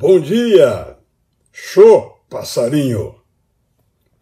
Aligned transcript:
Bom 0.00 0.20
dia! 0.20 0.96
Show, 1.52 2.20
passarinho! 2.30 3.16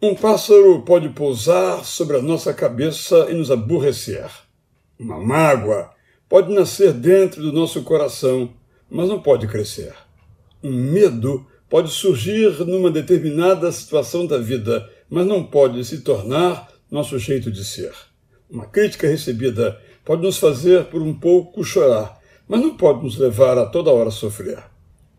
Um 0.01 0.15
pássaro 0.15 0.81
pode 0.81 1.09
pousar 1.09 1.85
sobre 1.85 2.17
a 2.17 2.21
nossa 2.21 2.51
cabeça 2.51 3.27
e 3.29 3.35
nos 3.35 3.51
aborrecer. 3.51 4.27
Uma 4.99 5.19
mágoa 5.19 5.91
pode 6.27 6.51
nascer 6.51 6.93
dentro 6.93 7.43
do 7.43 7.53
nosso 7.53 7.83
coração, 7.83 8.55
mas 8.89 9.07
não 9.07 9.21
pode 9.21 9.45
crescer. 9.45 9.93
Um 10.63 10.71
medo 10.71 11.45
pode 11.69 11.91
surgir 11.91 12.57
numa 12.65 12.89
determinada 12.89 13.71
situação 13.71 14.25
da 14.25 14.39
vida, 14.39 14.89
mas 15.07 15.27
não 15.27 15.43
pode 15.43 15.85
se 15.85 16.01
tornar 16.01 16.69
nosso 16.89 17.19
jeito 17.19 17.51
de 17.51 17.63
ser. 17.63 17.93
Uma 18.49 18.65
crítica 18.65 19.07
recebida 19.07 19.79
pode 20.03 20.23
nos 20.23 20.39
fazer 20.39 20.85
por 20.85 21.03
um 21.03 21.13
pouco 21.13 21.63
chorar, 21.63 22.19
mas 22.47 22.61
não 22.61 22.75
pode 22.75 23.03
nos 23.03 23.15
levar 23.19 23.59
a 23.59 23.67
toda 23.67 23.91
hora 23.91 24.09
a 24.09 24.11
sofrer. 24.11 24.75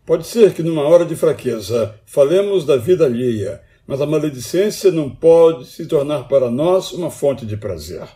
Pode 0.09 0.25
ser 0.25 0.55
que 0.55 0.63
numa 0.63 0.81
hora 0.81 1.05
de 1.05 1.15
fraqueza 1.15 1.93
falemos 2.03 2.65
da 2.65 2.75
vida 2.75 3.05
alheia, 3.05 3.61
mas 3.85 4.01
a 4.01 4.07
maledicência 4.07 4.91
não 4.91 5.07
pode 5.07 5.67
se 5.67 5.85
tornar 5.85 6.27
para 6.27 6.49
nós 6.49 6.91
uma 6.91 7.11
fonte 7.11 7.45
de 7.45 7.55
prazer. 7.55 8.07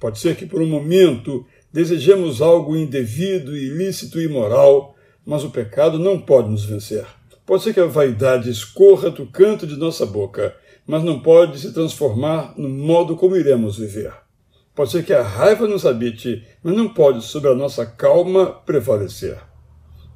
Pode 0.00 0.18
ser 0.18 0.36
que 0.36 0.46
por 0.46 0.62
um 0.62 0.66
momento 0.66 1.44
desejemos 1.70 2.40
algo 2.40 2.74
indevido, 2.74 3.54
ilícito 3.54 4.18
e 4.18 4.24
imoral, 4.24 4.94
mas 5.22 5.44
o 5.44 5.50
pecado 5.50 5.98
não 5.98 6.18
pode 6.18 6.48
nos 6.48 6.64
vencer. 6.64 7.04
Pode 7.44 7.62
ser 7.62 7.74
que 7.74 7.80
a 7.80 7.84
vaidade 7.84 8.48
escorra 8.48 9.10
do 9.10 9.26
canto 9.26 9.66
de 9.66 9.76
nossa 9.76 10.06
boca, 10.06 10.56
mas 10.86 11.04
não 11.04 11.20
pode 11.20 11.58
se 11.58 11.74
transformar 11.74 12.54
no 12.56 12.70
modo 12.70 13.16
como 13.16 13.36
iremos 13.36 13.76
viver. 13.76 14.14
Pode 14.74 14.92
ser 14.92 15.04
que 15.04 15.12
a 15.12 15.20
raiva 15.20 15.68
nos 15.68 15.84
habite, 15.84 16.42
mas 16.62 16.74
não 16.74 16.88
pode 16.88 17.22
sobre 17.22 17.50
a 17.50 17.54
nossa 17.54 17.84
calma 17.84 18.46
prevalecer. 18.46 19.38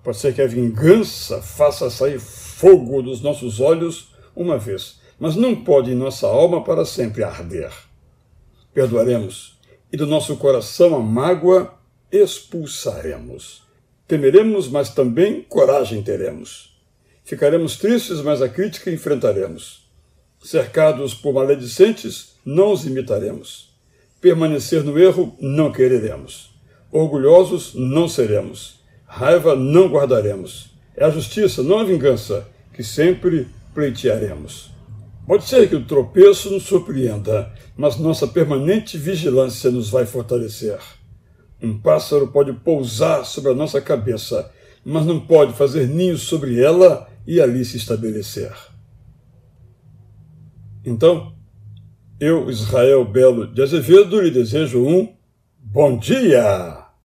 Pode 0.08 0.20
ser 0.20 0.34
que 0.34 0.40
a 0.40 0.46
vingança 0.46 1.42
faça 1.42 1.90
sair 1.90 2.18
fogo 2.18 3.02
dos 3.02 3.20
nossos 3.20 3.60
olhos 3.60 4.08
uma 4.34 4.56
vez, 4.56 5.00
mas 5.20 5.36
não 5.36 5.54
pode 5.54 5.90
em 5.90 5.94
nossa 5.94 6.26
alma 6.26 6.64
para 6.64 6.86
sempre 6.86 7.22
arder. 7.22 7.70
Perdoaremos, 8.72 9.58
e 9.92 9.98
do 9.98 10.06
nosso 10.06 10.34
coração 10.36 10.96
a 10.96 10.98
mágoa 10.98 11.74
expulsaremos. 12.10 13.62
Temeremos, 14.06 14.66
mas 14.66 14.88
também 14.88 15.42
coragem 15.42 16.02
teremos. 16.02 16.74
Ficaremos 17.22 17.76
tristes, 17.76 18.22
mas 18.22 18.40
a 18.40 18.48
crítica 18.48 18.90
enfrentaremos. 18.90 19.90
Cercados 20.42 21.12
por 21.12 21.34
maledicentes, 21.34 22.32
não 22.46 22.72
os 22.72 22.86
imitaremos. 22.86 23.76
Permanecer 24.22 24.82
no 24.82 24.98
erro, 24.98 25.36
não 25.38 25.70
quereremos. 25.70 26.58
Orgulhosos, 26.90 27.74
não 27.74 28.08
seremos 28.08 28.77
Raiva 29.08 29.56
não 29.56 29.88
guardaremos. 29.88 30.76
É 30.94 31.04
a 31.04 31.10
justiça, 31.10 31.62
não 31.62 31.78
a 31.78 31.84
vingança, 31.84 32.46
que 32.74 32.84
sempre 32.84 33.48
pleitearemos. 33.74 34.70
Pode 35.26 35.44
ser 35.44 35.68
que 35.68 35.74
o 35.74 35.84
tropeço 35.84 36.50
nos 36.50 36.64
surpreenda, 36.64 37.50
mas 37.76 37.96
nossa 37.96 38.26
permanente 38.26 38.98
vigilância 38.98 39.70
nos 39.70 39.88
vai 39.88 40.04
fortalecer. 40.04 40.78
Um 41.60 41.78
pássaro 41.78 42.28
pode 42.28 42.52
pousar 42.52 43.24
sobre 43.24 43.50
a 43.50 43.54
nossa 43.54 43.80
cabeça, 43.80 44.50
mas 44.84 45.06
não 45.06 45.18
pode 45.18 45.54
fazer 45.54 45.88
ninho 45.88 46.18
sobre 46.18 46.60
ela 46.62 47.08
e 47.26 47.40
ali 47.40 47.64
se 47.64 47.76
estabelecer. 47.76 48.52
Então, 50.84 51.34
eu, 52.20 52.48
Israel 52.50 53.04
Belo 53.04 53.46
de 53.46 53.62
Azevedo, 53.62 54.20
lhe 54.20 54.30
desejo 54.30 54.84
um 54.84 55.14
bom 55.58 55.98
dia! 55.98 56.87